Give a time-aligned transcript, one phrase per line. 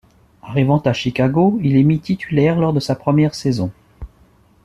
[0.41, 3.71] Arrivant à Chicago, il est mis titulaire lors de sa première saison.